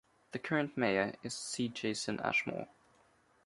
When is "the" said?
0.31-0.39